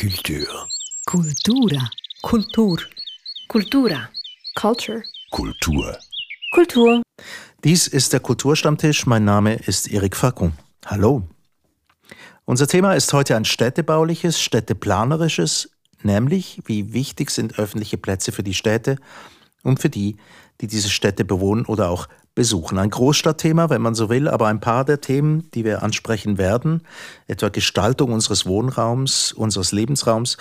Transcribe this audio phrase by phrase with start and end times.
[0.00, 0.68] Kultur.
[1.06, 1.90] Kultura.
[2.22, 2.78] Kultur.
[3.48, 4.08] Kultura.
[4.54, 5.02] Culture.
[5.32, 5.98] Kultur.
[6.52, 7.02] Kultur.
[7.64, 9.06] Dies ist der Kulturstammtisch.
[9.06, 10.52] Mein Name ist Erik Fackung.
[10.86, 11.26] Hallo.
[12.44, 15.68] Unser Thema ist heute ein städtebauliches, städteplanerisches,
[16.04, 18.98] nämlich wie wichtig sind öffentliche Plätze für die Städte
[19.64, 20.16] und für die,
[20.60, 22.06] die diese Städte bewohnen oder auch
[22.38, 22.78] besuchen.
[22.78, 26.82] Ein Großstadtthema, wenn man so will, aber ein paar der Themen, die wir ansprechen werden,
[27.26, 30.36] etwa Gestaltung unseres Wohnraums, unseres Lebensraums,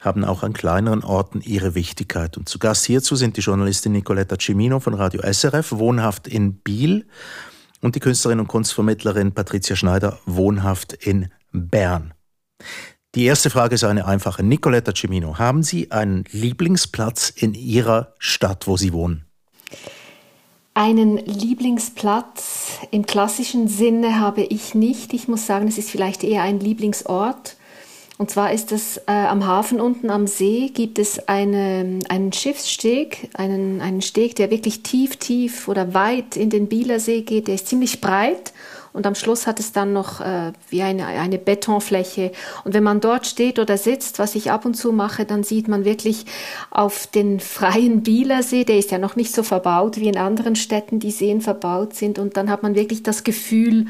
[0.00, 2.38] haben auch an kleineren Orten ihre Wichtigkeit.
[2.38, 7.04] Und zu Gast hierzu sind die Journalistin Nicoletta Cimino von Radio SRF, wohnhaft in Biel,
[7.82, 12.14] und die Künstlerin und Kunstvermittlerin Patricia Schneider, wohnhaft in Bern.
[13.14, 14.42] Die erste Frage ist eine einfache.
[14.42, 19.26] Nicoletta Cimino, haben Sie einen Lieblingsplatz in Ihrer Stadt, wo Sie wohnen?
[20.76, 25.14] Einen Lieblingsplatz im klassischen Sinne habe ich nicht.
[25.14, 27.56] Ich muss sagen, es ist vielleicht eher ein Lieblingsort.
[28.18, 33.30] Und zwar ist es äh, am Hafen unten am See gibt es eine, einen Schiffssteg,
[33.34, 37.46] einen, einen Steg, der wirklich tief, tief oder weit in den Bieler See geht.
[37.46, 38.52] Der ist ziemlich breit
[38.94, 42.30] und am Schluss hat es dann noch äh, wie eine, eine Betonfläche.
[42.62, 45.66] Und wenn man dort steht oder sitzt, was ich ab und zu mache, dann sieht
[45.66, 46.26] man wirklich
[46.70, 51.00] auf den freien Bielersee, der ist ja noch nicht so verbaut wie in anderen Städten,
[51.00, 52.20] die Seen verbaut sind.
[52.20, 53.86] Und dann hat man wirklich das Gefühl,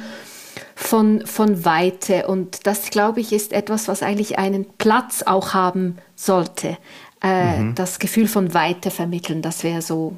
[0.74, 2.26] von, von Weite.
[2.26, 6.78] Und das, glaube ich, ist etwas, was eigentlich einen Platz auch haben sollte.
[7.22, 7.74] Äh, mhm.
[7.74, 10.16] Das Gefühl von Weite vermitteln, das wäre so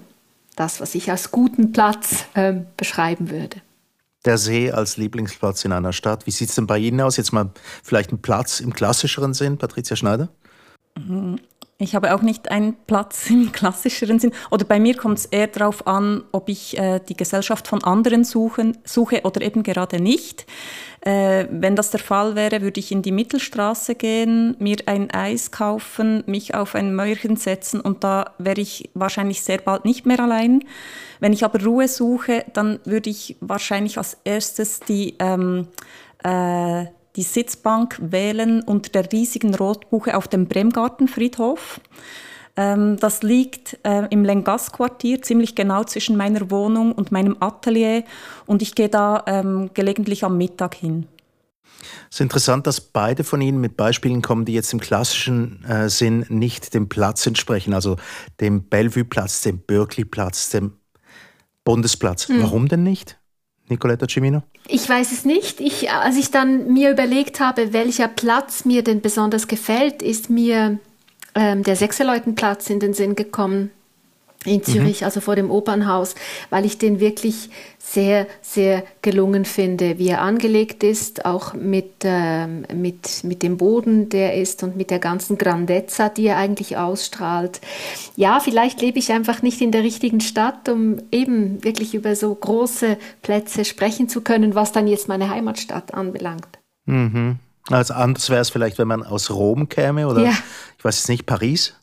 [0.54, 3.60] das, was ich als guten Platz äh, beschreiben würde
[4.26, 6.26] der See als Lieblingsplatz in einer Stadt.
[6.26, 7.16] Wie sieht es denn bei Ihnen aus?
[7.16, 7.50] Jetzt mal
[7.82, 10.28] vielleicht ein Platz im klassischeren Sinn, Patricia Schneider?
[11.78, 14.32] Ich habe auch nicht einen Platz im klassischeren Sinn.
[14.50, 18.24] Oder bei mir kommt es eher darauf an, ob ich äh, die Gesellschaft von anderen
[18.24, 20.46] suchen, suche oder eben gerade nicht.
[21.02, 25.50] Äh, wenn das der Fall wäre, würde ich in die Mittelstraße gehen, mir ein Eis
[25.50, 30.18] kaufen, mich auf ein Mäuerchen setzen und da wäre ich wahrscheinlich sehr bald nicht mehr
[30.18, 30.64] allein.
[31.20, 35.68] Wenn ich aber Ruhe suche, dann würde ich wahrscheinlich als erstes die, ähm,
[36.24, 41.80] äh, die Sitzbank wählen unter der riesigen Rotbuche auf dem Bremgartenfriedhof.
[42.56, 48.04] Ähm, das liegt äh, im Lengas-Quartier, ziemlich genau zwischen meiner Wohnung und meinem Atelier.
[48.46, 51.06] Und ich gehe da ähm, gelegentlich am Mittag hin.
[52.10, 55.88] Es ist interessant, dass beide von Ihnen mit Beispielen kommen, die jetzt im klassischen äh,
[55.88, 57.96] Sinn nicht dem Platz entsprechen, also
[58.40, 60.72] dem Bellevue-Platz, dem Berkeley-Platz, dem
[61.64, 62.28] Bundesplatz.
[62.28, 62.42] Hm.
[62.42, 63.18] Warum denn nicht?
[63.68, 64.42] Nicoletta Cimino?
[64.68, 65.60] Ich weiß es nicht.
[65.60, 70.78] Ich, als ich dann mir überlegt habe, welcher Platz mir denn besonders gefällt, ist mir
[71.34, 73.70] ähm, der Sechserleutenplatz in den Sinn gekommen
[74.46, 75.04] in Zürich, mhm.
[75.04, 76.14] also vor dem Opernhaus,
[76.50, 82.66] weil ich den wirklich sehr, sehr gelungen finde, wie er angelegt ist, auch mit, ähm,
[82.74, 87.60] mit, mit dem Boden, der ist und mit der ganzen Grandezza, die er eigentlich ausstrahlt.
[88.16, 92.34] Ja, vielleicht lebe ich einfach nicht in der richtigen Stadt, um eben wirklich über so
[92.34, 96.58] große Plätze sprechen zu können, was dann jetzt meine Heimatstadt anbelangt.
[96.86, 97.38] Mhm.
[97.70, 100.32] Also anders wäre es vielleicht, wenn man aus Rom käme oder ja.
[100.78, 101.74] ich weiß es nicht, Paris?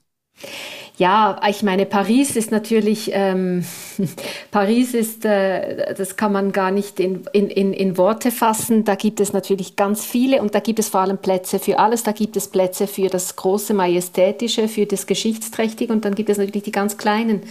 [0.97, 3.65] Ja, ich meine, Paris ist natürlich, ähm,
[4.51, 8.85] Paris ist, äh, das kann man gar nicht in, in, in Worte fassen.
[8.85, 12.03] Da gibt es natürlich ganz viele und da gibt es vor allem Plätze für alles.
[12.03, 16.37] Da gibt es Plätze für das große Majestätische, für das Geschichtsträchtige und dann gibt es
[16.37, 17.41] natürlich die ganz kleinen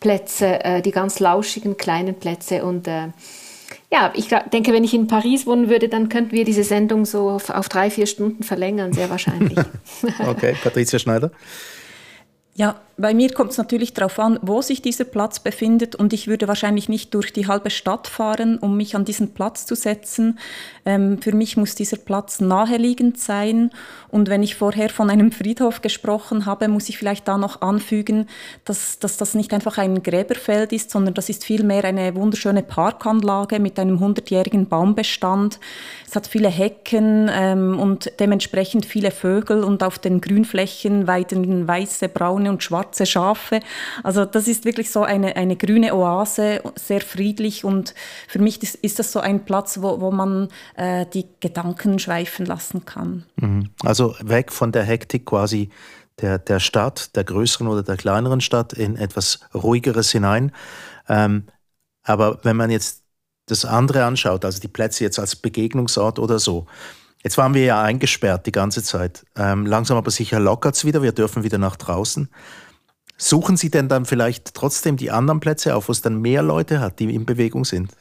[0.00, 3.08] Plätze, äh, die ganz lauschigen kleinen Plätze und äh,
[3.92, 7.28] ja, ich denke, wenn ich in Paris wohnen würde, dann könnten wir diese Sendung so
[7.28, 9.58] auf, auf drei, vier Stunden verlängern, sehr wahrscheinlich.
[10.26, 11.30] okay, Patricia Schneider.
[12.54, 16.28] Ja, bei mir kommt es natürlich darauf an, wo sich dieser Platz befindet und ich
[16.28, 20.38] würde wahrscheinlich nicht durch die halbe Stadt fahren, um mich an diesen Platz zu setzen.
[20.84, 23.70] Ähm, für mich muss dieser Platz naheliegend sein
[24.08, 28.28] und wenn ich vorher von einem Friedhof gesprochen habe, muss ich vielleicht da noch anfügen,
[28.64, 33.58] dass, dass das nicht einfach ein Gräberfeld ist, sondern das ist vielmehr eine wunderschöne Parkanlage
[33.58, 35.58] mit einem hundertjährigen Baumbestand.
[36.06, 42.08] Es hat viele Hecken ähm, und dementsprechend viele Vögel und auf den Grünflächen weiden weiße,
[42.08, 43.60] braune und schwarze schwarze Schafe.
[44.02, 47.94] Also das ist wirklich so eine, eine grüne Oase, sehr friedlich und
[48.28, 52.46] für mich ist, ist das so ein Platz, wo, wo man äh, die Gedanken schweifen
[52.46, 53.24] lassen kann.
[53.36, 53.70] Mhm.
[53.84, 55.70] Also weg von der Hektik quasi
[56.20, 60.52] der, der Stadt, der größeren oder der kleineren Stadt in etwas ruhigeres hinein.
[61.08, 61.44] Ähm,
[62.02, 63.02] aber wenn man jetzt
[63.46, 66.66] das andere anschaut, also die Plätze jetzt als Begegnungsort oder so,
[67.22, 69.24] Jetzt waren wir ja eingesperrt die ganze Zeit.
[69.36, 71.02] Ähm, langsam aber sicher lockert es wieder.
[71.02, 72.28] Wir dürfen wieder nach draußen.
[73.22, 76.80] Suchen Sie denn dann vielleicht trotzdem die anderen Plätze auf, wo es dann mehr Leute
[76.80, 77.92] hat, die in Bewegung sind?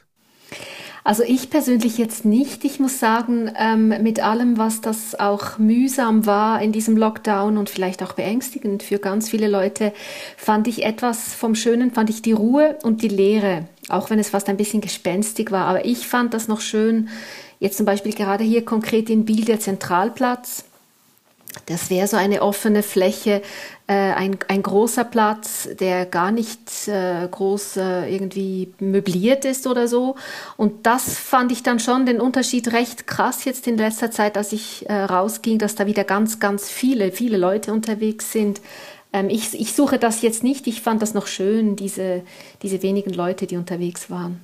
[1.04, 2.66] Also ich persönlich jetzt nicht.
[2.66, 7.70] Ich muss sagen, ähm, mit allem, was das auch mühsam war in diesem Lockdown und
[7.70, 9.94] vielleicht auch beängstigend für ganz viele Leute,
[10.38, 14.32] fand ich etwas vom Schönen, fand ich die Ruhe und die Leere, auch wenn es
[14.32, 15.68] fast ein bisschen gespenstig war.
[15.68, 17.10] Aber ich fand das noch schön,
[17.60, 20.66] jetzt zum Beispiel gerade hier konkret in Biel der Zentralplatz
[21.65, 23.42] das wäre so eine offene Fläche,
[23.88, 29.88] äh, ein, ein großer Platz, der gar nicht äh, groß äh, irgendwie möbliert ist oder
[29.88, 30.15] so.
[30.56, 34.53] Und das fand ich dann schon den Unterschied recht krass jetzt in letzter Zeit, als
[34.53, 38.62] ich äh, rausging, dass da wieder ganz, ganz viele, viele Leute unterwegs sind.
[39.12, 42.24] Ähm, ich, ich suche das jetzt nicht, ich fand das noch schön, diese,
[42.62, 44.39] diese wenigen Leute, die unterwegs waren.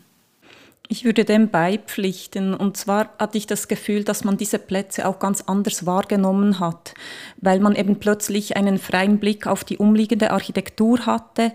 [0.89, 2.53] Ich würde dem beipflichten.
[2.53, 6.93] Und zwar hatte ich das Gefühl, dass man diese Plätze auch ganz anders wahrgenommen hat,
[7.41, 11.51] weil man eben plötzlich einen freien Blick auf die umliegende Architektur hatte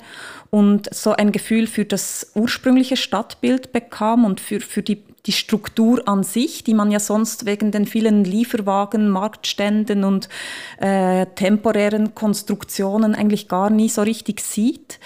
[0.51, 6.07] und so ein Gefühl für das ursprüngliche Stadtbild bekam und für, für die, die Struktur
[6.07, 10.29] an sich, die man ja sonst wegen den vielen Lieferwagen, Marktständen und
[10.79, 14.99] äh, temporären Konstruktionen eigentlich gar nie so richtig sieht.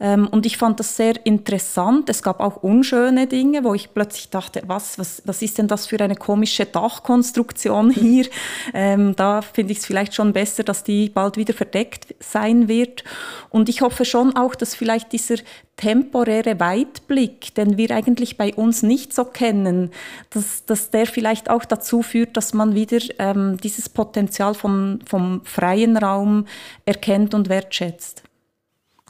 [0.00, 2.08] Ähm, und ich fand das sehr interessant.
[2.08, 5.86] Es gab auch unschöne Dinge, wo ich plötzlich dachte, was, was, was ist denn das
[5.86, 8.26] für eine komische Dachkonstruktion hier?
[8.72, 13.04] Ähm, da finde ich es vielleicht schon besser, dass die bald wieder verdeckt sein wird.
[13.50, 15.36] Und ich hoffe schon auch, dass vielleicht dieser
[15.76, 19.90] temporäre Weitblick, den wir eigentlich bei uns nicht so kennen,
[20.30, 25.42] dass, dass der vielleicht auch dazu führt, dass man wieder ähm, dieses Potenzial vom, vom
[25.44, 26.46] freien Raum
[26.84, 28.22] erkennt und wertschätzt.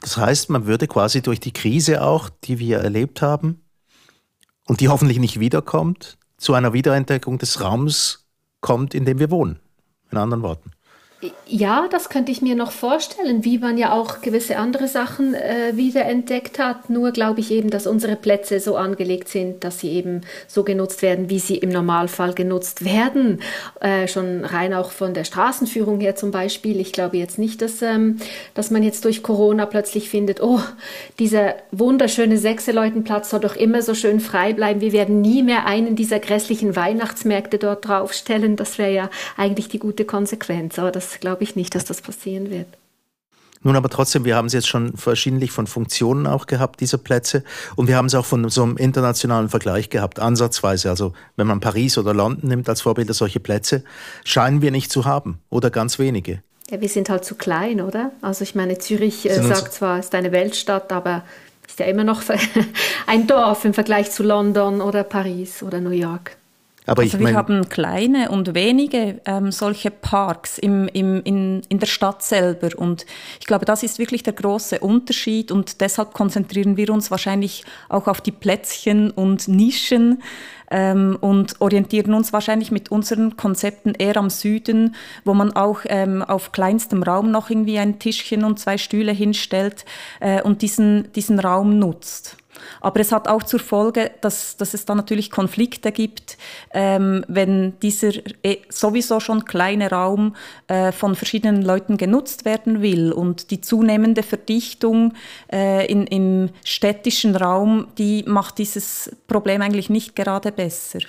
[0.01, 3.61] Das heißt, man würde quasi durch die Krise auch, die wir erlebt haben
[4.67, 8.27] und die hoffentlich nicht wiederkommt, zu einer Wiederentdeckung des Raums
[8.59, 9.59] kommt, in dem wir wohnen.
[10.11, 10.71] In anderen Worten.
[11.45, 15.73] Ja, das könnte ich mir noch vorstellen, wie man ja auch gewisse andere Sachen äh,
[15.75, 16.89] wiederentdeckt hat.
[16.89, 21.03] Nur glaube ich eben, dass unsere Plätze so angelegt sind, dass sie eben so genutzt
[21.03, 23.41] werden, wie sie im Normalfall genutzt werden.
[23.81, 26.79] Äh, schon rein auch von der Straßenführung her zum Beispiel.
[26.79, 28.17] Ich glaube jetzt nicht, dass, ähm,
[28.55, 30.59] dass man jetzt durch Corona plötzlich findet, oh,
[31.19, 34.81] dieser wunderschöne Sechseleutenplatz soll doch immer so schön frei bleiben.
[34.81, 38.55] Wir werden nie mehr einen dieser grässlichen Weihnachtsmärkte dort draufstellen.
[38.55, 40.79] Das wäre ja eigentlich die gute Konsequenz.
[40.79, 42.67] Aber das glaube ich nicht, dass das passieren wird.
[43.63, 47.43] Nun aber trotzdem, wir haben es jetzt schon verschiedentlich von Funktionen auch gehabt, diese Plätze.
[47.75, 50.89] Und wir haben es auch von so einem internationalen Vergleich gehabt, ansatzweise.
[50.89, 53.83] Also wenn man Paris oder London nimmt als Vorbilder, solche Plätze
[54.25, 56.41] scheinen wir nicht zu haben oder ganz wenige.
[56.71, 58.11] Ja, wir sind halt zu klein, oder?
[58.21, 61.23] Also ich meine, Zürich äh, sagt zwar, es ist eine Weltstadt, aber
[61.67, 62.23] ist ja immer noch
[63.07, 66.35] ein Dorf im Vergleich zu London oder Paris oder New York.
[66.87, 71.79] Aber also ich wir haben kleine und wenige ähm, solche Parks im, im, in, in
[71.79, 72.69] der Stadt selber.
[72.75, 73.05] Und
[73.39, 75.51] ich glaube, das ist wirklich der große Unterschied.
[75.51, 80.23] Und deshalb konzentrieren wir uns wahrscheinlich auch auf die Plätzchen und Nischen
[80.71, 86.23] ähm, und orientieren uns wahrscheinlich mit unseren Konzepten eher am Süden, wo man auch ähm,
[86.23, 89.85] auf kleinstem Raum noch irgendwie ein Tischchen und zwei Stühle hinstellt
[90.19, 92.37] äh, und diesen, diesen Raum nutzt.
[92.79, 96.37] Aber es hat auch zur Folge, dass, dass es da natürlich Konflikte gibt,
[96.73, 98.11] ähm, wenn dieser
[98.43, 100.35] eh, sowieso schon kleine Raum
[100.67, 103.11] äh, von verschiedenen Leuten genutzt werden will.
[103.11, 105.13] Und die zunehmende Verdichtung
[105.51, 110.99] äh, in, im städtischen Raum, die macht dieses Problem eigentlich nicht gerade besser.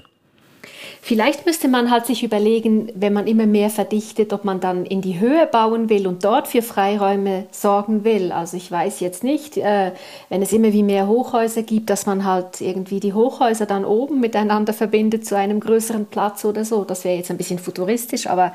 [1.00, 5.00] Vielleicht müsste man halt sich überlegen, wenn man immer mehr verdichtet, ob man dann in
[5.00, 8.32] die Höhe bauen will und dort für Freiräume sorgen will.
[8.32, 9.92] Also ich weiß jetzt nicht, äh,
[10.28, 14.20] wenn es immer wie mehr Hochhäuser gibt, dass man halt irgendwie die Hochhäuser dann oben
[14.20, 16.84] miteinander verbindet zu einem größeren Platz oder so.
[16.84, 18.52] Das wäre jetzt ein bisschen futuristisch, aber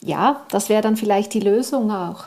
[0.00, 2.26] ja, das wäre dann vielleicht die Lösung auch.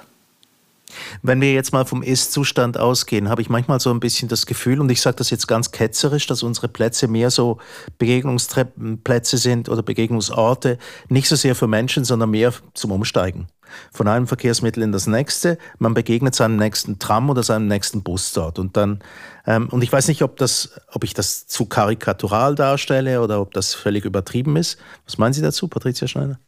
[1.22, 4.79] Wenn wir jetzt mal vom Ist-Zustand ausgehen, habe ich manchmal so ein bisschen das Gefühl,
[4.79, 7.58] und ich sage das jetzt ganz ketzerisch, dass unsere Plätze mehr so
[7.98, 10.77] Begegnungsplätze sind oder Begegnungsorte,
[11.10, 13.48] nicht so sehr für Menschen, sondern mehr zum Umsteigen.
[13.91, 18.32] Von einem Verkehrsmittel in das nächste, man begegnet seinem nächsten Tram oder seinem nächsten Bus
[18.32, 18.60] dort.
[18.60, 19.00] Und dann,
[19.46, 23.53] ähm, und ich weiß nicht, ob, das, ob ich das zu karikatural darstelle oder ob
[23.53, 24.77] das völlig übertrieben ist.
[25.06, 26.39] Was meinen Sie dazu, Patricia Schneider?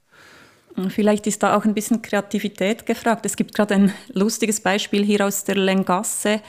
[0.90, 3.26] Vielleicht ist da auch ein bisschen Kreativität gefragt.
[3.26, 6.42] Es gibt gerade ein lustiges Beispiel hier aus der Lengasse.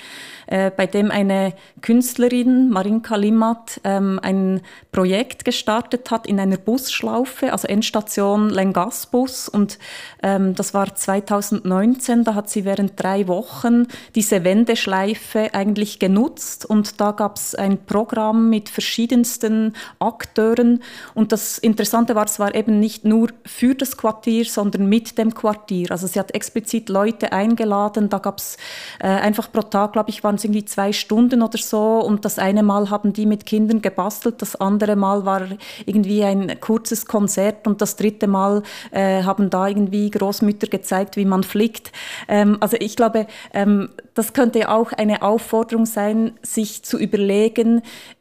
[0.46, 4.60] Äh, bei dem eine Künstlerin, Marinka Limmat, ähm, ein
[4.90, 9.48] Projekt gestartet hat in einer Busschlaufe, also Endstation Lengasbus.
[9.48, 9.78] Und
[10.22, 16.66] ähm, das war 2019, da hat sie während drei Wochen diese Wendeschleife eigentlich genutzt.
[16.66, 20.82] Und da gab es ein Programm mit verschiedensten Akteuren.
[21.14, 25.18] Und das Interessante war, es war eben nicht nur für das Quartier, Quartier, sondern mit
[25.18, 25.90] dem Quartier.
[25.90, 28.08] Also sie hat explizit Leute eingeladen.
[28.08, 28.56] Da gab es
[28.98, 32.00] äh, einfach pro Tag, glaube ich, waren es irgendwie zwei Stunden oder so.
[32.00, 35.42] Und das eine Mal haben die mit Kindern gebastelt, das andere Mal war
[35.86, 41.24] irgendwie ein kurzes Konzert und das dritte Mal äh, haben da irgendwie Großmütter gezeigt, wie
[41.24, 41.92] man flickt.
[42.28, 47.80] Ähm, also ich glaube, ähm, das könnte auch eine Aufforderung sein, sich zu überlegen,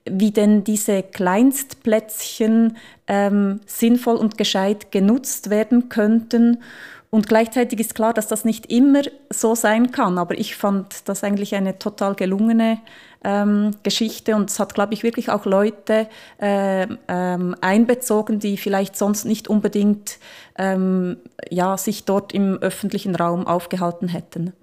[0.10, 2.78] wie denn diese Kleinstplätzchen
[3.08, 6.64] ähm, sinnvoll und gescheit genutzt werden könnten.
[7.10, 10.18] Und gleichzeitig ist klar, dass das nicht immer so sein kann.
[10.18, 12.78] Aber ich fand das eigentlich eine total gelungene
[13.26, 16.08] ähm, Geschichte und es hat, glaube ich, wirklich auch Leute
[16.42, 20.18] äh, ähm, einbezogen, die vielleicht sonst nicht unbedingt
[20.58, 21.18] ähm,
[21.50, 24.54] ja, sich dort im öffentlichen Raum aufgehalten hätten.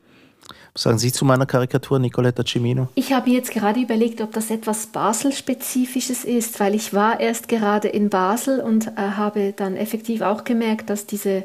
[0.77, 2.89] Sagen Sie zu meiner Karikatur, Nicoletta Cimino?
[2.95, 7.89] Ich habe jetzt gerade überlegt, ob das etwas Basel-spezifisches ist, weil ich war erst gerade
[7.89, 11.45] in Basel und äh, habe dann effektiv auch gemerkt, dass diese,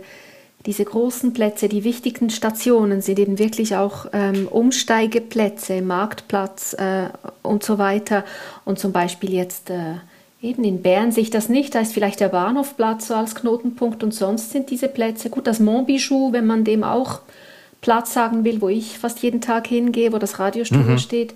[0.66, 7.08] diese großen Plätze, die wichtigen Stationen sind eben wirklich auch ähm, Umsteigeplätze, Marktplatz äh,
[7.42, 8.26] und so weiter.
[8.66, 9.96] Und zum Beispiel jetzt äh,
[10.42, 14.04] eben in Bern sehe ich das nicht, da ist vielleicht der Bahnhofplatz so als Knotenpunkt
[14.04, 17.22] und sonst sind diese Plätze, gut, das Montbijou, wenn man dem auch
[17.82, 20.98] Platz sagen will, wo ich fast jeden Tag hingehe, wo das Radiostudio mhm.
[21.00, 21.34] steht.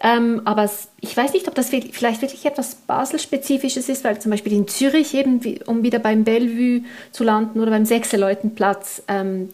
[0.00, 0.68] Ähm, aber
[1.00, 5.14] ich weiß nicht, ob das vielleicht wirklich etwas Basel-spezifisches ist, weil zum Beispiel in Zürich
[5.14, 9.50] eben, um wieder beim Bellevue zu landen oder beim Sechseleutenplatz, ähm,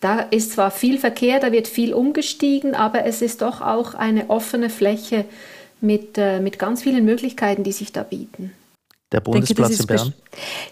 [0.00, 4.30] da ist zwar viel Verkehr, da wird viel umgestiegen, aber es ist doch auch eine
[4.30, 5.24] offene Fläche
[5.80, 8.52] mit, äh, mit ganz vielen Möglichkeiten, die sich da bieten.
[9.12, 10.14] Der Bundesplatz denke, in Bern?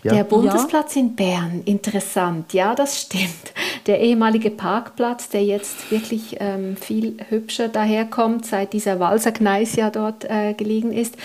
[0.04, 0.12] Ja.
[0.14, 1.00] Der Bundesplatz ja.
[1.00, 2.52] in Bern, interessant.
[2.52, 3.52] Ja, das stimmt.
[3.88, 10.24] Der ehemalige Parkplatz, der jetzt wirklich ähm, viel hübscher daherkommt, seit dieser Walserkneis ja dort
[10.24, 11.16] äh, gelegen ist.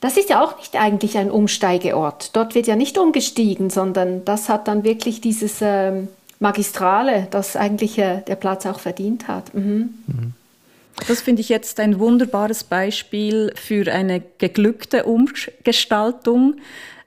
[0.00, 2.36] Das ist ja auch nicht eigentlich ein Umsteigeort.
[2.36, 7.98] Dort wird ja nicht umgestiegen, sondern das hat dann wirklich dieses ähm, Magistrale, das eigentlich
[7.98, 9.54] äh, der Platz auch verdient hat.
[9.54, 9.94] Mhm.
[10.06, 10.34] Mhm.
[11.08, 16.56] Das finde ich jetzt ein wunderbares Beispiel für eine geglückte Umgestaltung,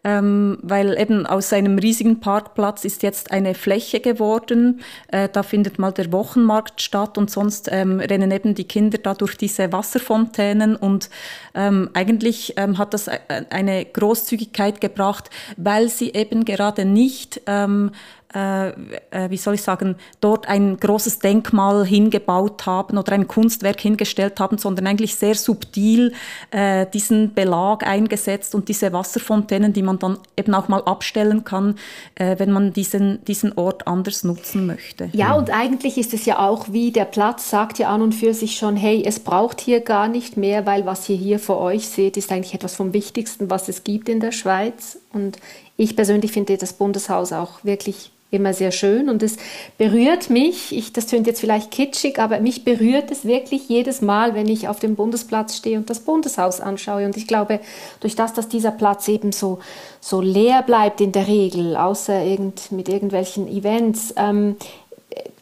[0.03, 4.81] ähm, weil eben aus einem riesigen Parkplatz ist jetzt eine Fläche geworden.
[5.09, 9.13] Äh, da findet mal der Wochenmarkt statt und sonst ähm, rennen eben die Kinder da
[9.13, 11.09] durch diese Wasserfontänen und
[11.53, 17.91] ähm, eigentlich ähm, hat das äh, eine Großzügigkeit gebracht, weil sie eben gerade nicht ähm,
[17.91, 23.81] äh, äh, wie soll ich sagen, dort ein großes Denkmal hingebaut haben oder ein Kunstwerk
[23.81, 26.13] hingestellt haben, sondern eigentlich sehr subtil
[26.51, 31.75] äh, diesen Belag eingesetzt und diese Wasserfontänen, die man dann eben auch mal abstellen kann,
[32.15, 35.09] äh, wenn man diesen, diesen Ort anders nutzen möchte.
[35.13, 38.33] Ja, und eigentlich ist es ja auch wie der Platz sagt ja an und für
[38.33, 41.87] sich schon, hey, es braucht hier gar nicht mehr, weil was ihr hier vor euch
[41.87, 44.99] seht, ist eigentlich etwas vom Wichtigsten, was es gibt in der Schweiz.
[45.13, 45.37] Und
[45.77, 49.37] ich persönlich finde das Bundeshaus auch wirklich immer sehr schön und es
[49.77, 54.35] berührt mich, ich, das tönt jetzt vielleicht kitschig, aber mich berührt es wirklich jedes Mal,
[54.35, 57.05] wenn ich auf dem Bundesplatz stehe und das Bundeshaus anschaue.
[57.05, 57.59] Und ich glaube,
[58.01, 59.59] durch das, dass dieser Platz eben so,
[59.99, 64.57] so leer bleibt in der Regel, außer irgend, mit irgendwelchen Events, ähm,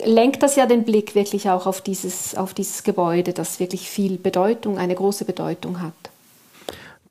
[0.03, 4.17] lenkt das ja den Blick wirklich auch auf dieses, auf dieses Gebäude, das wirklich viel
[4.17, 5.93] Bedeutung, eine große Bedeutung hat.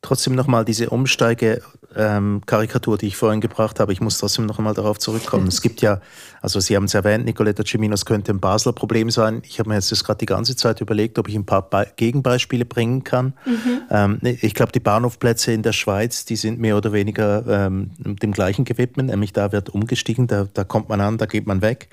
[0.01, 1.63] Trotzdem nochmal diese Umsteige
[1.97, 3.93] ähm, Karikatur, die ich vorhin gebracht habe.
[3.93, 5.49] Ich muss trotzdem noch einmal darauf zurückkommen.
[5.49, 6.01] es gibt ja,
[6.41, 9.43] also Sie haben es erwähnt, Nicoletta Cimino, es könnte ein Basler Problem sein.
[9.45, 11.87] Ich habe mir jetzt das gerade die ganze Zeit überlegt, ob ich ein paar Be
[11.97, 13.35] Gegenbeispiele bringen kann.
[13.45, 13.83] Mhm.
[13.91, 18.33] Ähm, ich glaube, die Bahnhofplätze in der Schweiz, die sind mehr oder weniger ähm, dem
[18.33, 21.89] gleichen gewidmet, nämlich da wird umgestiegen, da, da kommt man an, da geht man weg.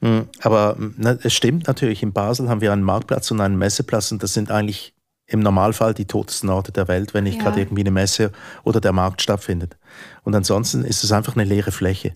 [0.00, 4.12] Hm, aber na, es stimmt natürlich, in Basel haben wir einen Marktplatz und einen Messeplatz
[4.12, 4.94] und das sind eigentlich
[5.28, 7.44] im Normalfall die totesten Orte der Welt, wenn nicht ja.
[7.44, 8.32] gerade irgendwie eine Messe
[8.64, 9.76] oder der Markt stattfindet.
[10.24, 12.14] Und ansonsten ist es einfach eine leere Fläche.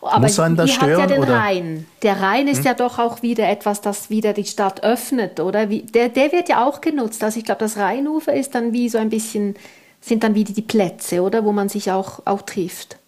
[0.00, 1.02] Aber Muss einen das stören?
[1.02, 1.36] Hat ja den oder?
[1.36, 1.86] Rhein.
[2.02, 2.64] Der Rhein ist hm?
[2.64, 5.68] ja doch auch wieder etwas, das wieder die Stadt öffnet, oder?
[5.68, 7.22] Wie, der, der wird ja auch genutzt.
[7.22, 9.56] Also ich glaube, das Rheinufer ist dann wie so ein bisschen,
[10.00, 11.44] sind dann wieder die Plätze, oder?
[11.44, 12.98] Wo man sich auch, auch trifft.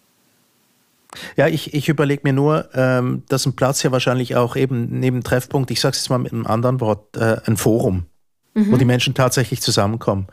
[1.35, 5.23] Ja, ich, ich überlege mir nur, ähm, dass ein Platz ja wahrscheinlich auch eben neben
[5.23, 8.05] Treffpunkt, ich sage es jetzt mal mit einem anderen Wort, äh, ein Forum
[8.57, 8.71] mhm.
[8.71, 10.27] wo die Menschen tatsächlich zusammenkommen.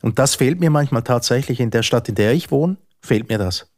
[0.00, 3.38] Und das fehlt mir manchmal tatsächlich in der Stadt, in der ich wohne, fehlt mir
[3.38, 3.70] das.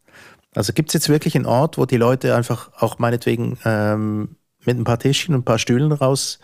[0.55, 4.77] Also gibt es jetzt wirklich einen Ort, wo die Leute einfach auch meinetwegen ähm, mit
[4.77, 6.41] ein paar Tischchen und ein paar Stühlen raus,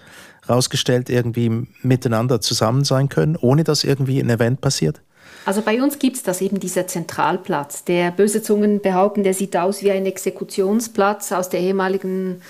[0.49, 5.03] rausgestellt irgendwie miteinander zusammen sein können, ohne dass irgendwie ein Event passiert?
[5.45, 7.85] Also bei uns gibt es das eben, dieser Zentralplatz.
[7.85, 12.41] Der böse Zungen behaupten, der sieht aus wie ein Exekutionsplatz aus der ehemaligen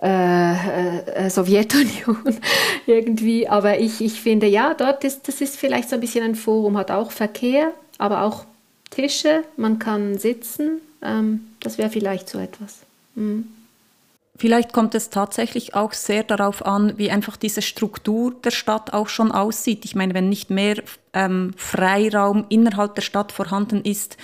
[0.00, 2.18] äh, äh, Sowjetunion
[2.86, 3.48] irgendwie.
[3.48, 6.76] Aber ich, ich finde, ja, dort ist, das ist vielleicht so ein bisschen ein Forum,
[6.76, 8.44] hat auch Verkehr, aber auch
[8.90, 10.80] Tische, man kann sitzen.
[11.02, 12.78] Ähm, das wäre vielleicht so etwas.
[13.14, 13.48] Mhm.
[14.36, 19.08] Vielleicht kommt es tatsächlich auch sehr darauf an, wie einfach diese Struktur der Stadt auch
[19.08, 19.84] schon aussieht.
[19.84, 20.76] Ich meine, wenn nicht mehr
[21.18, 24.16] ähm, Freiraum innerhalb der Stadt vorhanden ist,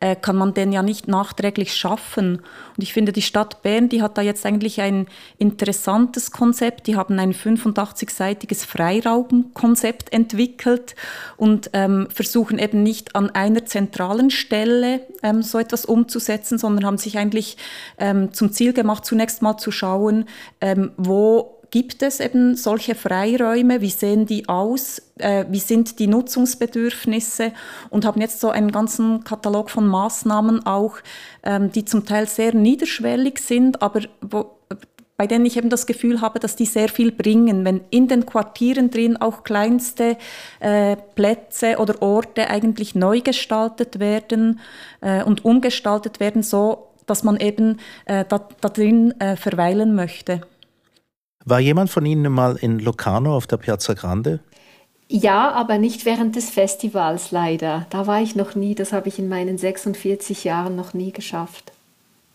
[0.00, 2.36] äh, kann man den ja nicht nachträglich schaffen.
[2.36, 6.86] Und ich finde, die Stadt Bern, die hat da jetzt eigentlich ein interessantes Konzept.
[6.86, 10.96] Die haben ein 85-seitiges Freiraumkonzept entwickelt
[11.36, 16.98] und ähm, versuchen eben nicht an einer zentralen Stelle ähm, so etwas umzusetzen, sondern haben
[16.98, 17.58] sich eigentlich
[17.98, 20.24] ähm, zum Ziel gemacht, zunächst mal zu schauen,
[20.62, 23.80] ähm, wo gibt es eben solche Freiräume?
[23.80, 25.02] Wie sehen die aus?
[25.18, 27.52] Äh, wie sind die Nutzungsbedürfnisse?
[27.90, 30.96] Und haben jetzt so einen ganzen Katalog von Maßnahmen auch,
[31.42, 34.58] ähm, die zum Teil sehr niederschwellig sind, aber wo,
[35.18, 38.24] bei denen ich eben das Gefühl habe, dass die sehr viel bringen, wenn in den
[38.24, 40.16] Quartieren drin auch kleinste
[40.60, 44.60] äh, Plätze oder Orte eigentlich neu gestaltet werden
[45.00, 50.42] äh, und umgestaltet werden, so dass man eben äh, da, da drin äh, verweilen möchte.
[51.48, 54.40] War jemand von Ihnen mal in Locarno auf der Piazza Grande?
[55.08, 57.86] Ja, aber nicht während des Festivals leider.
[57.88, 58.74] Da war ich noch nie.
[58.74, 61.72] Das habe ich in meinen 46 Jahren noch nie geschafft.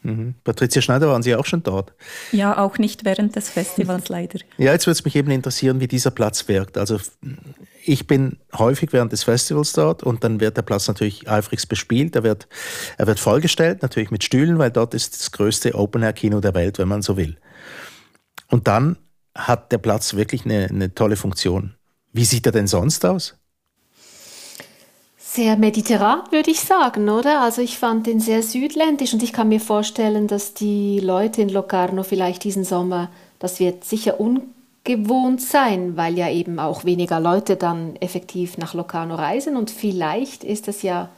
[0.01, 0.33] Mhm.
[0.43, 1.93] Patricia Schneider, waren Sie auch schon dort?
[2.31, 4.39] Ja, auch nicht während des Festivals leider.
[4.57, 6.79] Ja, jetzt würde es mich eben interessieren, wie dieser Platz wirkt.
[6.79, 6.97] Also
[7.85, 12.15] ich bin häufig während des Festivals dort und dann wird der Platz natürlich eifrigst bespielt.
[12.15, 12.47] Er wird,
[12.97, 16.87] er wird vollgestellt, natürlich mit Stühlen, weil dort ist das größte Open-Air-Kino der Welt, wenn
[16.87, 17.37] man so will.
[18.53, 18.97] Und dann
[19.33, 21.73] hat der Platz wirklich eine, eine tolle Funktion.
[22.11, 23.33] Wie sieht er denn sonst aus?
[25.17, 27.41] Sehr mediterran, würde ich sagen, oder?
[27.41, 31.49] Also ich fand ihn sehr südländisch und ich kann mir vorstellen, dass die Leute in
[31.49, 37.55] Locarno vielleicht diesen Sommer, das wird sicher ungewohnt sein, weil ja eben auch weniger Leute
[37.55, 41.09] dann effektiv nach Locarno reisen und vielleicht ist es ja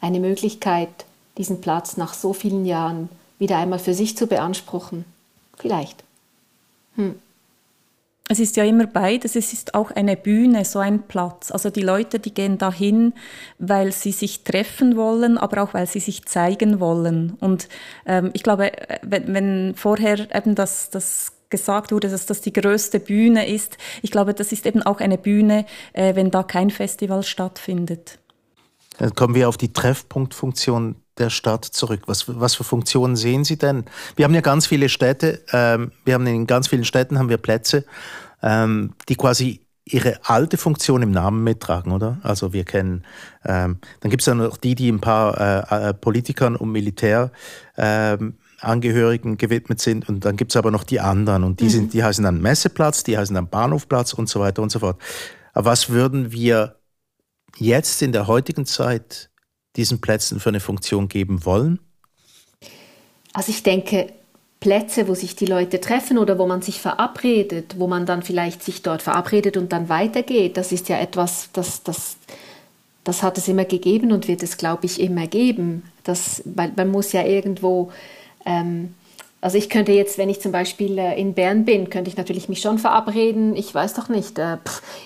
[0.00, 1.04] eine Möglichkeit,
[1.36, 5.04] diesen Platz nach so vielen Jahren wieder einmal für sich zu beanspruchen.
[5.58, 6.02] Vielleicht.
[7.00, 7.14] Hm.
[8.28, 9.34] Es ist ja immer beides.
[9.34, 11.50] Es ist auch eine Bühne, so ein Platz.
[11.50, 13.12] Also die Leute, die gehen dahin,
[13.58, 17.36] weil sie sich treffen wollen, aber auch weil sie sich zeigen wollen.
[17.40, 17.68] Und
[18.06, 18.70] ähm, ich glaube,
[19.02, 24.12] wenn, wenn vorher eben das, das gesagt wurde, dass das die größte Bühne ist, ich
[24.12, 28.20] glaube, das ist eben auch eine Bühne, äh, wenn da kein Festival stattfindet.
[28.98, 32.02] Dann kommen wir auf die Treffpunktfunktion der Stadt zurück?
[32.06, 33.84] Was, was für Funktionen sehen Sie denn?
[34.16, 37.36] Wir haben ja ganz viele Städte, ähm, wir haben in ganz vielen Städten haben wir
[37.36, 37.84] Plätze,
[38.42, 42.18] ähm, die quasi ihre alte Funktion im Namen mittragen, oder?
[42.22, 43.04] Also wir kennen,
[43.44, 49.32] ähm, dann gibt es ja noch die, die ein paar äh, äh, Politikern und Militärangehörigen
[49.32, 51.70] ähm, gewidmet sind und dann gibt es aber noch die anderen und die, mhm.
[51.70, 55.00] sind, die heißen dann Messeplatz, die heißen dann Bahnhofplatz und so weiter und so fort.
[55.52, 56.76] Aber was würden wir
[57.58, 59.29] jetzt in der heutigen Zeit
[59.76, 61.78] diesen Plätzen für eine Funktion geben wollen?
[63.32, 64.12] Also ich denke,
[64.60, 68.62] Plätze, wo sich die Leute treffen oder wo man sich verabredet, wo man dann vielleicht
[68.62, 72.16] sich dort verabredet und dann weitergeht, das ist ja etwas, das, das,
[73.04, 75.84] das hat es immer gegeben und wird es, glaube ich, immer geben.
[76.04, 77.90] Das, weil man muss ja irgendwo,
[78.44, 78.94] ähm,
[79.40, 82.48] also ich könnte jetzt, wenn ich zum Beispiel äh, in Bern bin, könnte ich natürlich
[82.48, 84.58] mich schon verabreden, ich weiß doch nicht, äh,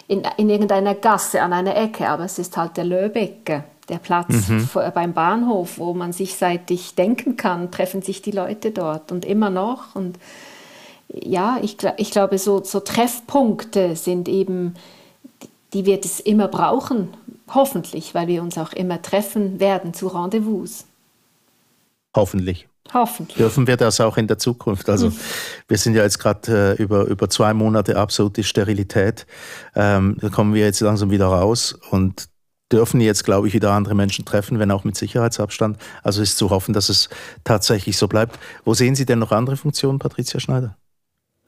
[0.08, 4.48] in, in irgendeiner Gasse an einer Ecke, aber es ist halt der Löbecke der Platz
[4.48, 4.68] mhm.
[4.94, 9.50] beim Bahnhof, wo man sich seitlich denken kann, treffen sich die Leute dort und immer
[9.50, 9.94] noch.
[9.94, 10.18] Und
[11.08, 14.74] ja, ich, ich glaube, so, so Treffpunkte sind eben,
[15.74, 17.08] die wird es immer brauchen,
[17.52, 20.86] hoffentlich, weil wir uns auch immer treffen werden zu Rendezvous.
[22.16, 22.66] Hoffentlich.
[22.92, 23.38] Hoffentlich.
[23.38, 24.88] Dürfen wir das auch in der Zukunft?
[24.90, 25.16] Also mhm.
[25.68, 29.26] wir sind ja jetzt gerade äh, über, über zwei Monate absolute Sterilität.
[29.74, 32.28] Ähm, da kommen wir jetzt langsam wieder raus und
[32.70, 35.78] dürfen jetzt, glaube ich, wieder andere Menschen treffen, wenn auch mit Sicherheitsabstand.
[36.02, 37.08] Also ist zu hoffen, dass es
[37.44, 38.38] tatsächlich so bleibt.
[38.64, 40.76] Wo sehen Sie denn noch andere Funktionen, Patricia Schneider?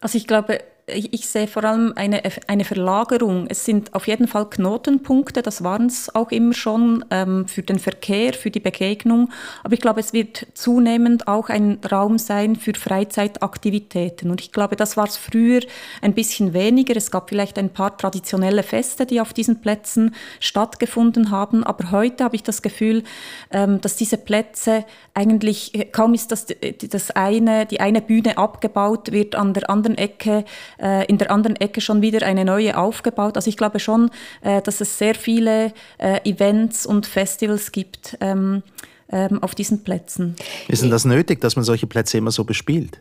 [0.01, 3.49] Also ich glaube, ich sehe vor allem eine, eine Verlagerung.
[3.49, 7.81] Es sind auf jeden Fall Knotenpunkte, das waren es auch immer schon ähm, für den
[7.81, 9.31] Verkehr, für die Begegnung.
[9.65, 14.31] Aber ich glaube, es wird zunehmend auch ein Raum sein für Freizeitaktivitäten.
[14.31, 15.61] Und ich glaube, das war es früher
[16.03, 16.97] ein bisschen weniger.
[16.97, 21.65] Es gab vielleicht ein paar traditionelle Feste, die auf diesen Plätzen stattgefunden haben.
[21.65, 23.03] Aber heute habe ich das Gefühl,
[23.51, 29.11] ähm, dass diese Plätze eigentlich, äh, kaum ist das, das eine, die eine Bühne abgebaut,
[29.11, 30.45] wird an der anderen Ecke
[30.81, 33.37] äh, in der anderen Ecke schon wieder eine neue aufgebaut.
[33.37, 34.11] Also ich glaube schon,
[34.43, 38.63] äh, dass es sehr viele äh, Events und Festivals gibt ähm,
[39.11, 40.37] ähm, auf diesen Plätzen.
[40.69, 43.01] Ist denn das nötig, dass man solche Plätze immer so bespielt?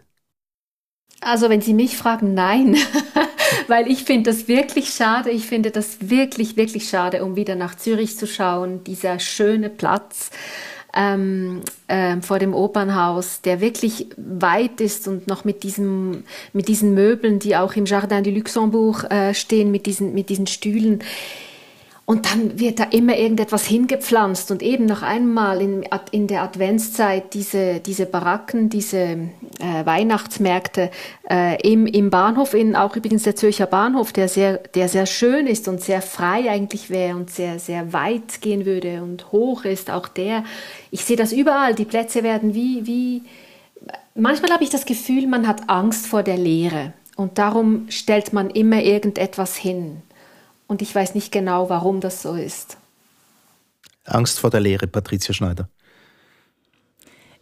[1.22, 2.78] Also wenn Sie mich fragen, nein,
[3.68, 5.32] weil ich finde das wirklich schade.
[5.32, 8.84] Ich finde das wirklich, wirklich schade, um wieder nach Zürich zu schauen.
[8.84, 10.30] Dieser schöne Platz
[10.96, 16.94] ähm, äh, vor dem Opernhaus, der wirklich weit ist und noch mit, diesem, mit diesen
[16.94, 21.04] Möbeln, die auch im Jardin du Luxembourg äh, stehen, mit diesen, mit diesen Stühlen.
[22.08, 27.34] Und dann wird da immer irgendetwas hingepflanzt und eben noch einmal in, in der Adventszeit
[27.34, 30.92] diese, diese Baracken, diese äh, Weihnachtsmärkte
[31.28, 35.48] äh, im, im Bahnhof, in, auch übrigens der Zürcher Bahnhof, der sehr, der sehr schön
[35.48, 39.90] ist und sehr frei eigentlich wäre und sehr, sehr weit gehen würde und hoch ist,
[39.90, 40.44] auch der.
[40.92, 43.24] Ich sehe das überall, die Plätze werden wie, wie,
[44.14, 48.52] manchmal habe ich das Gefühl, man hat Angst vor der Leere und darum stellt man
[48.52, 50.04] immer irgendetwas hin.
[50.68, 52.78] Und ich weiß nicht genau, warum das so ist.
[54.06, 55.70] Angst vor der Lehre, Patricia Schneider.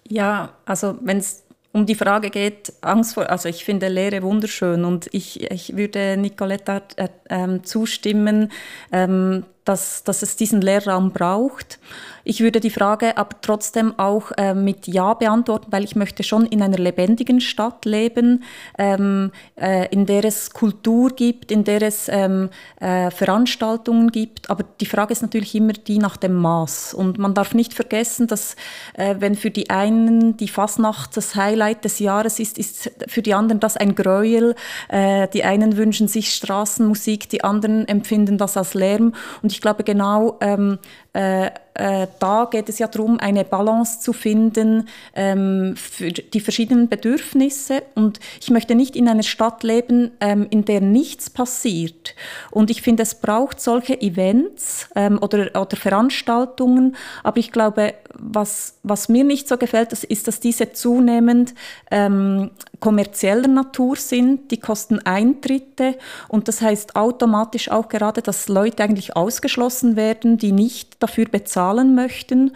[0.07, 4.85] Ja, also wenn es um die Frage geht, Angst vor, also ich finde Lehre wunderschön
[4.85, 8.51] und ich, ich würde Nicoletta äh, äh, zustimmen,
[8.91, 11.79] ähm, dass, dass es diesen Lehrraum braucht.
[12.25, 16.45] Ich würde die Frage aber trotzdem auch äh, mit Ja beantworten, weil ich möchte schon
[16.45, 18.43] in einer lebendigen Stadt leben,
[18.77, 22.49] ähm, äh, in der es Kultur gibt, in der es ähm,
[22.79, 24.49] äh, Veranstaltungen gibt.
[24.49, 26.93] Aber die Frage ist natürlich immer die nach dem Maß.
[26.93, 28.55] Und man darf nicht vergessen, dass
[28.93, 33.33] äh, wenn für die einen die Fasnacht das Highlight des Jahres ist, ist für die
[33.33, 34.55] anderen das ein Gräuel.
[34.87, 39.13] Äh, die einen wünschen sich Straßenmusik, die anderen empfinden das als Lärm.
[39.41, 40.79] Und ich glaube genau, ähm,
[41.13, 46.89] äh, äh, da geht es ja darum, eine Balance zu finden ähm, für die verschiedenen
[46.89, 47.83] Bedürfnisse.
[47.95, 52.15] Und ich möchte nicht in einer Stadt leben, ähm, in der nichts passiert.
[52.51, 56.95] Und ich finde, es braucht solche Events ähm, oder, oder Veranstaltungen.
[57.23, 61.55] Aber ich glaube, was, was mir nicht so gefällt, das ist, dass diese zunehmend
[61.89, 65.95] ähm, kommerzieller Natur sind, die kosten Eintritte
[66.27, 71.93] und das heißt automatisch auch gerade, dass Leute eigentlich ausgeschlossen werden, die nicht dafür bezahlen
[71.93, 72.53] möchten.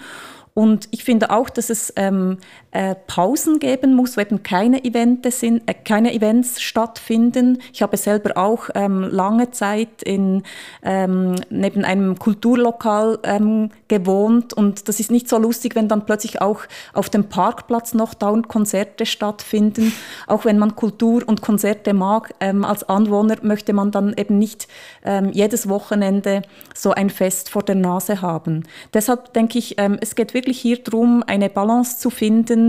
[0.54, 2.38] Und ich finde auch, dass es ähm,
[2.78, 7.58] äh, Pausen geben muss, wo eben keine, Events sind, äh, keine Events stattfinden.
[7.74, 10.44] Ich habe selber auch ähm, lange Zeit in,
[10.84, 16.40] ähm, neben einem Kulturlokal ähm, gewohnt und das ist nicht so lustig, wenn dann plötzlich
[16.40, 16.62] auch
[16.94, 19.92] auf dem Parkplatz noch dauernd Konzerte stattfinden.
[20.28, 24.68] Auch wenn man Kultur und Konzerte mag, ähm, als Anwohner möchte man dann eben nicht
[25.04, 26.44] ähm, jedes Wochenende
[26.76, 28.66] so ein Fest vor der Nase haben.
[28.94, 32.67] Deshalb denke ich, ähm, es geht wirklich hier darum, eine Balance zu finden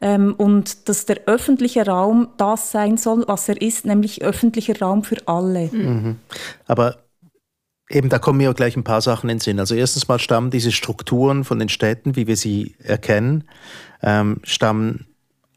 [0.00, 5.04] ähm, und dass der öffentliche Raum das sein soll, was er ist, nämlich öffentlicher Raum
[5.04, 5.68] für alle.
[5.72, 6.16] Mhm.
[6.66, 6.96] Aber
[7.92, 9.58] Eben, da kommen mir gleich ein paar Sachen in den Sinn.
[9.58, 13.42] Also erstens mal stammen diese Strukturen von den Städten, wie wir sie erkennen,
[14.00, 15.06] ähm, stammen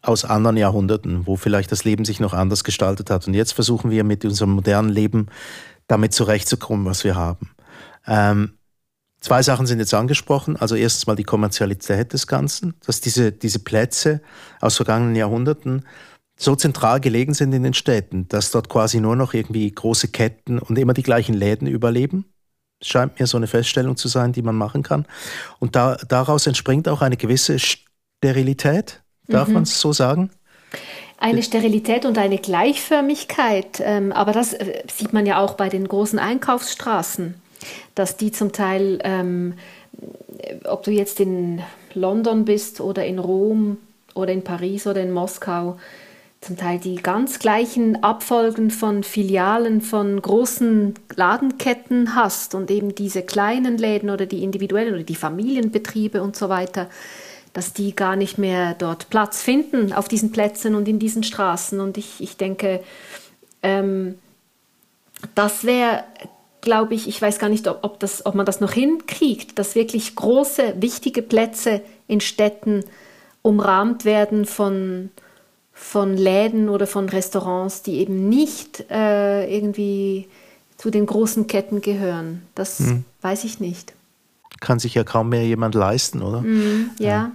[0.02, 3.28] aus anderen Jahrhunderten, wo vielleicht das Leben sich noch anders gestaltet hat.
[3.28, 5.28] Und jetzt versuchen wir mit unserem modernen Leben
[5.88, 7.52] damit zurechtzukommen, was wir haben.
[8.08, 8.54] Ähm,
[9.24, 10.58] zwei Sachen sind jetzt angesprochen.
[10.58, 14.22] Also erstens mal die Kommerzialität des Ganzen, dass diese, diese Plätze
[14.62, 15.86] aus vergangenen Jahrhunderten
[16.38, 20.60] so zentral gelegen sind in den Städten, dass dort quasi nur noch irgendwie große Ketten
[20.60, 22.26] und immer die gleichen Läden überleben.
[22.80, 25.06] Das scheint mir so eine Feststellung zu sein, die man machen kann.
[25.60, 29.54] Und da, daraus entspringt auch eine gewisse Sterilität, darf mhm.
[29.54, 30.32] man es so sagen?
[31.18, 33.80] Eine Sterilität und eine Gleichförmigkeit.
[33.82, 37.36] Ähm, aber das äh, sieht man ja auch bei den großen Einkaufsstraßen,
[37.96, 39.54] dass die zum Teil, ähm,
[40.66, 41.62] ob du jetzt in
[41.94, 43.78] London bist oder in Rom
[44.14, 45.78] oder in Paris oder in Moskau,
[46.44, 53.22] zum Teil die ganz gleichen Abfolgen von Filialen von großen Ladenketten hast und eben diese
[53.22, 56.90] kleinen Läden oder die individuellen oder die Familienbetriebe und so weiter,
[57.54, 61.80] dass die gar nicht mehr dort Platz finden auf diesen Plätzen und in diesen Straßen.
[61.80, 62.82] Und ich, ich denke,
[63.62, 64.16] ähm,
[65.36, 66.04] das wäre,
[66.64, 69.76] glaube ich, ich weiß gar nicht, ob, ob, das, ob man das noch hinkriegt, dass
[69.76, 72.84] wirklich große, wichtige Plätze in Städten
[73.44, 75.12] umrahmt werden von
[75.74, 80.28] von Läden oder von Restaurants, die eben nicht äh, irgendwie
[80.78, 82.44] zu den großen Ketten gehören.
[82.56, 83.06] Das hm.
[83.22, 83.94] weiß ich nicht.
[84.60, 86.42] Kann sich ja kaum mehr jemand leisten, oder?
[86.42, 87.08] Mm, ja.
[87.08, 87.32] ja.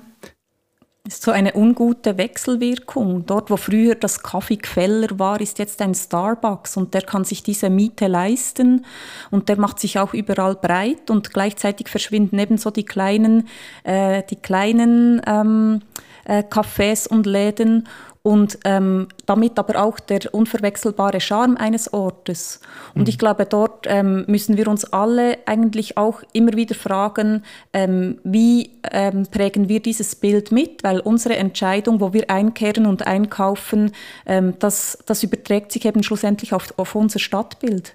[1.08, 3.24] Ist so eine ungute Wechselwirkung.
[3.24, 7.42] Dort, wo früher das Kaffee Queller war, ist jetzt ein Starbucks und der kann sich
[7.42, 8.84] diese Miete leisten
[9.30, 13.48] und der macht sich auch überall breit und gleichzeitig verschwinden ebenso die kleinen,
[13.84, 15.80] äh, die kleinen ähm,
[16.28, 17.88] äh, Cafés und Läden
[18.22, 22.60] und ähm, damit aber auch der unverwechselbare Charme eines Ortes.
[22.94, 23.08] Und mhm.
[23.08, 28.72] ich glaube, dort ähm, müssen wir uns alle eigentlich auch immer wieder fragen, ähm, wie
[28.92, 33.92] ähm, prägen wir dieses Bild mit, weil unsere Entscheidung, wo wir einkehren und einkaufen,
[34.26, 37.94] ähm, das, das überträgt sich eben schlussendlich auf, auf unser Stadtbild.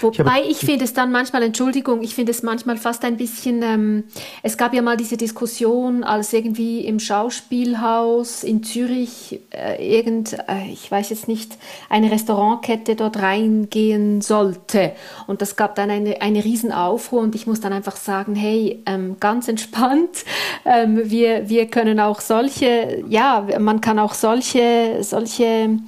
[0.00, 3.62] Wobei ich, ich finde es dann manchmal, Entschuldigung, ich finde es manchmal fast ein bisschen,
[3.62, 4.04] ähm,
[4.42, 10.68] es gab ja mal diese Diskussion, als irgendwie im Schauspielhaus in Zürich äh, irgend, äh,
[10.70, 11.56] ich weiß jetzt nicht,
[11.88, 14.92] eine Restaurantkette dort reingehen sollte.
[15.26, 19.16] Und das gab dann eine, eine Riesenaufruhr und ich muss dann einfach sagen, hey, ähm,
[19.20, 20.24] ganz entspannt,
[20.64, 25.78] ähm, wir, wir können auch solche, ja, man kann auch solche, solche,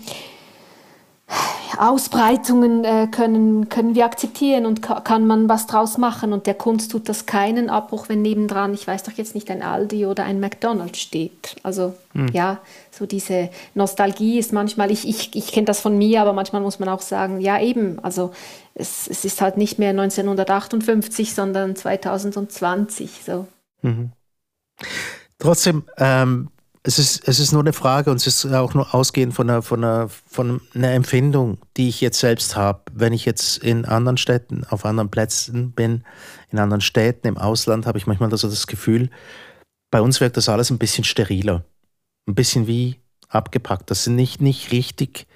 [1.79, 6.33] Ausbreitungen äh, können, können wir akzeptieren und ka kann man was draus machen.
[6.33, 9.63] Und der Kunst tut das keinen Abbruch, wenn nebendran, ich weiß doch jetzt nicht, ein
[9.63, 11.57] Aldi oder ein McDonald's steht.
[11.63, 12.29] Also hm.
[12.29, 12.59] ja,
[12.91, 16.79] so diese Nostalgie ist manchmal, ich, ich, ich kenne das von mir, aber manchmal muss
[16.79, 18.33] man auch sagen, ja eben, also
[18.75, 23.23] es, es ist halt nicht mehr 1958, sondern 2020.
[23.25, 23.47] So.
[23.83, 24.13] Mhm.
[25.39, 26.49] Trotzdem, ähm,
[26.87, 29.61] es ist, es ist nur eine Frage und es ist auch nur ausgehend von einer,
[29.61, 32.83] von einer, von einer Empfindung, die ich jetzt selbst habe.
[32.93, 36.05] Wenn ich jetzt in anderen Städten, auf anderen Plätzen bin,
[36.53, 39.11] in anderen Städten, im Ausland, habe ich manchmal so das Gefühl,
[39.91, 41.65] bei uns wirkt das alles ein bisschen steriler.
[42.29, 43.91] Ein bisschen wie abgepackt.
[43.91, 45.27] Das sind nicht, nicht richtig,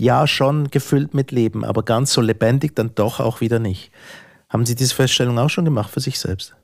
[0.00, 3.92] ja, schon gefüllt mit Leben, aber ganz so lebendig dann doch auch wieder nicht.
[4.48, 6.54] Haben Sie diese Feststellung auch schon gemacht für sich selbst?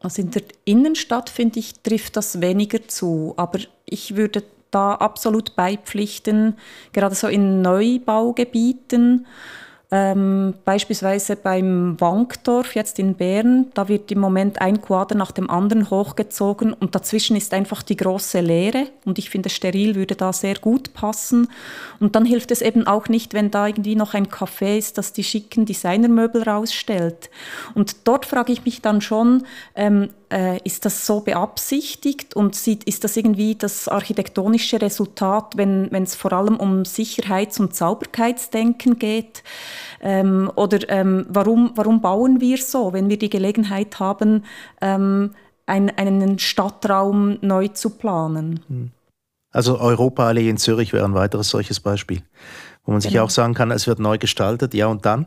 [0.00, 3.34] Also in der Innenstadt, finde ich, trifft das weniger zu.
[3.36, 6.56] Aber ich würde da absolut beipflichten,
[6.92, 9.26] gerade so in Neubaugebieten
[9.92, 15.50] ähm, beispielsweise beim Wankdorf jetzt in Bern, da wird im Moment ein Quader nach dem
[15.50, 20.32] anderen hochgezogen und dazwischen ist einfach die große Leere und ich finde steril würde da
[20.32, 21.48] sehr gut passen.
[21.98, 25.12] Und dann hilft es eben auch nicht, wenn da irgendwie noch ein Café ist, das
[25.12, 27.28] die schicken Designermöbel rausstellt.
[27.74, 32.84] Und dort frage ich mich dann schon, ähm, äh, ist das so beabsichtigt und sieht,
[32.84, 39.42] ist das irgendwie das architektonische Resultat, wenn es vor allem um Sicherheits- und Sauberkeitsdenken geht?
[40.00, 44.44] Ähm, oder ähm, warum, warum bauen wir so, wenn wir die Gelegenheit haben,
[44.80, 45.34] ähm,
[45.66, 48.60] ein, einen Stadtraum neu zu planen?
[48.68, 48.90] Hm.
[49.52, 52.22] Also Europaallee in Zürich wäre ein weiteres solches Beispiel,
[52.84, 53.24] wo man sich genau.
[53.24, 55.26] auch sagen kann, es wird neu gestaltet, ja und dann?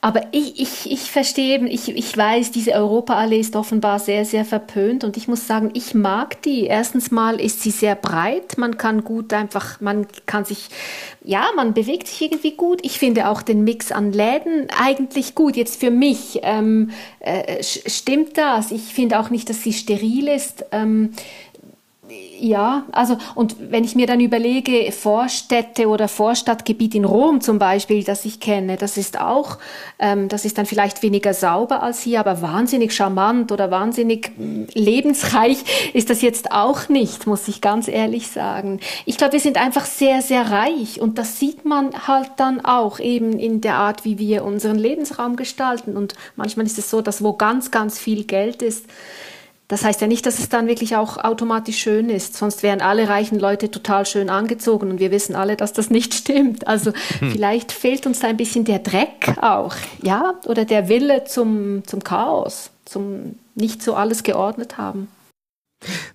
[0.00, 4.44] Aber ich, ich, ich verstehe eben, ich, ich weiß, diese Europaallee ist offenbar sehr, sehr
[4.44, 6.66] verpönt und ich muss sagen, ich mag die.
[6.66, 10.68] Erstens mal ist sie sehr breit, man kann gut einfach, man kann sich,
[11.24, 12.78] ja, man bewegt sich irgendwie gut.
[12.82, 15.56] Ich finde auch den Mix an Läden eigentlich gut.
[15.56, 18.70] Jetzt für mich ähm, äh, stimmt das.
[18.70, 20.64] Ich finde auch nicht, dass sie steril ist.
[20.70, 21.10] Ähm,
[22.38, 28.04] ja, also und wenn ich mir dann überlege, Vorstädte oder Vorstadtgebiet in Rom zum Beispiel,
[28.04, 29.58] das ich kenne, das ist auch,
[29.98, 34.64] ähm, das ist dann vielleicht weniger sauber als hier, aber wahnsinnig charmant oder wahnsinnig mm,
[34.74, 35.58] lebensreich
[35.94, 38.80] ist das jetzt auch nicht, muss ich ganz ehrlich sagen.
[39.06, 43.00] Ich glaube, wir sind einfach sehr, sehr reich und das sieht man halt dann auch
[43.00, 45.96] eben in der Art, wie wir unseren Lebensraum gestalten.
[45.96, 48.86] Und manchmal ist es so, dass wo ganz, ganz viel Geld ist,
[49.68, 53.08] das heißt ja nicht, dass es dann wirklich auch automatisch schön ist, sonst wären alle
[53.08, 56.66] reichen Leute total schön angezogen und wir wissen alle, dass das nicht stimmt.
[56.66, 57.32] Also hm.
[57.32, 62.04] vielleicht fehlt uns da ein bisschen der Dreck auch, ja, oder der Wille zum, zum
[62.04, 65.08] Chaos, zum nicht so alles geordnet haben.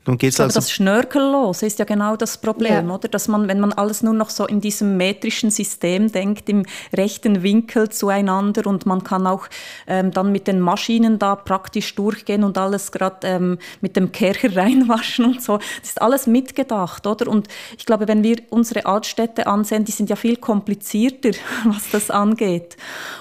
[0.05, 2.95] Nun geht's also das Schnörkellose ist ja genau das Problem, ja.
[2.95, 3.07] oder?
[3.07, 7.43] Dass man, wenn man alles nur noch so in diesem metrischen System denkt, im rechten
[7.43, 9.47] Winkel zueinander und man kann auch
[9.87, 14.55] ähm, dann mit den Maschinen da praktisch durchgehen und alles gerade ähm, mit dem Kercher
[14.55, 15.57] reinwaschen und so.
[15.57, 17.27] Das ist alles mitgedacht, oder?
[17.27, 21.31] Und ich glaube, wenn wir unsere Altstädte ansehen, die sind ja viel komplizierter,
[21.65, 22.77] was das angeht.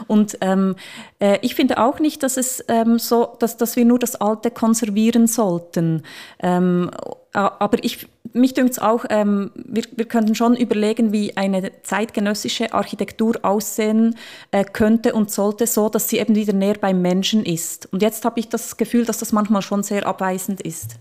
[0.07, 0.77] Und ähm,
[1.21, 4.51] äh, ich finde auch nicht, dass es ähm, so, dass, dass wir nur das Alte
[4.51, 6.03] konservieren sollten.
[6.43, 6.91] Ähm,
[7.33, 12.73] aber ich, mich dünkt es auch, ähm, wir, wir könnten schon überlegen, wie eine zeitgenössische
[12.73, 14.17] Architektur aussehen
[14.51, 17.93] äh, könnte und sollte, so dass sie eben wieder näher beim Menschen ist.
[17.93, 20.97] Und jetzt habe ich das Gefühl, dass das manchmal schon sehr abweisend ist.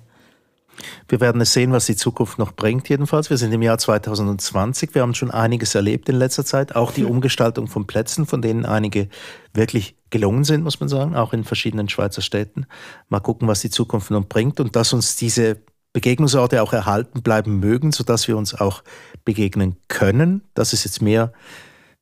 [1.08, 3.30] Wir werden es sehen, was die Zukunft noch bringt, jedenfalls.
[3.30, 4.96] Wir sind im Jahr 2020.
[4.96, 6.76] Wir haben schon einiges erlebt in letzter Zeit.
[6.76, 9.10] Auch die Umgestaltung von Plätzen, von denen einige
[9.54, 12.66] wirklich gelungen sind, muss man sagen, auch in verschiedenen Schweizer Städten.
[13.10, 15.58] Mal gucken, was die Zukunft noch bringt und dass uns diese
[15.94, 18.84] Begegnungsorte auch erhalten bleiben mögen, sodass wir uns auch
[19.26, 20.44] begegnen können.
[20.54, 21.34] Das ist jetzt mehr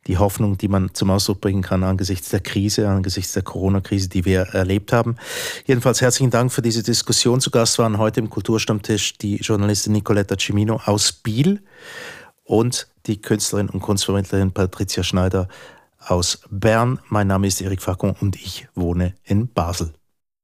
[0.07, 4.25] die Hoffnung, die man zum Ausdruck bringen kann angesichts der Krise, angesichts der Corona-Krise, die
[4.25, 5.17] wir erlebt haben.
[5.65, 7.41] Jedenfalls herzlichen Dank für diese Diskussion.
[7.41, 11.61] Zu Gast waren heute im Kulturstammtisch die Journalistin Nicoletta Cimino aus Biel
[12.43, 15.47] und die Künstlerin und Kunstvermittlerin Patricia Schneider
[15.99, 16.99] aus Bern.
[17.09, 19.93] Mein Name ist Erik Facon und ich wohne in Basel.